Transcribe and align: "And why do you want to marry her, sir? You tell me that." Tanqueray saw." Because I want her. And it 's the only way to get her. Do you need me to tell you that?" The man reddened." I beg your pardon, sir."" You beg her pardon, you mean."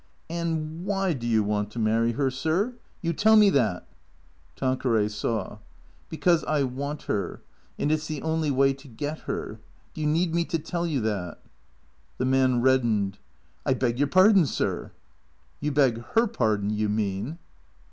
"And 0.41 0.83
why 0.83 1.13
do 1.13 1.27
you 1.27 1.43
want 1.43 1.69
to 1.73 1.77
marry 1.77 2.13
her, 2.13 2.31
sir? 2.31 2.73
You 3.03 3.13
tell 3.13 3.35
me 3.35 3.51
that." 3.51 3.87
Tanqueray 4.55 5.09
saw." 5.09 5.59
Because 6.09 6.43
I 6.45 6.63
want 6.63 7.03
her. 7.03 7.43
And 7.77 7.91
it 7.91 8.01
's 8.01 8.07
the 8.07 8.23
only 8.23 8.49
way 8.49 8.73
to 8.73 8.87
get 8.87 9.19
her. 9.29 9.59
Do 9.93 10.01
you 10.01 10.07
need 10.07 10.33
me 10.33 10.43
to 10.45 10.57
tell 10.57 10.87
you 10.87 11.01
that?" 11.01 11.37
The 12.17 12.25
man 12.25 12.63
reddened." 12.63 13.19
I 13.63 13.75
beg 13.75 13.99
your 13.99 14.07
pardon, 14.07 14.47
sir."" 14.47 14.91
You 15.61 15.71
beg 15.71 16.01
her 16.15 16.25
pardon, 16.25 16.71
you 16.71 16.89
mean." 16.89 17.37